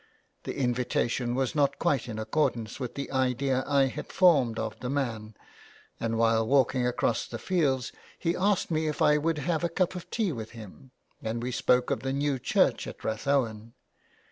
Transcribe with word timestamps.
The 0.45 0.57
invitation 0.57 1.35
was 1.35 1.53
not 1.53 1.77
quite 1.77 2.09
in 2.09 2.17
accordance 2.17 2.79
with 2.79 2.95
207 2.95 3.37
JULIA 3.37 3.37
CAHILL'S 3.37 3.61
CURSE. 3.63 3.67
the 3.67 3.77
idea 3.77 3.85
I 3.85 3.85
had 3.87 4.11
formed 4.11 4.57
of 4.57 4.79
the 4.79 4.89
man, 4.89 5.35
and 5.99 6.17
while 6.17 6.47
walking 6.47 6.87
across 6.87 7.27
the 7.27 7.37
fields 7.37 7.91
he 8.17 8.35
asked 8.35 8.71
me 8.71 8.87
if 8.87 8.99
I 9.03 9.19
would 9.19 9.37
have 9.37 9.63
a 9.63 9.69
cup 9.69 9.93
of 9.93 10.09
tea 10.09 10.31
with 10.31 10.53
him, 10.53 10.89
and 11.21 11.43
we 11.43 11.51
spoke 11.51 11.91
of 11.91 11.99
the 11.99 12.13
new 12.13 12.39
church 12.39 12.87
at 12.87 13.03
Rathowen. 13.03 13.73